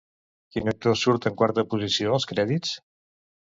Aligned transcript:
Quin 0.55 0.71
actor 0.73 0.95
surt 1.01 1.29
en 1.31 1.37
quarta 1.43 1.65
posició 1.75 2.17
als 2.19 2.29
crèdits? 2.35 2.75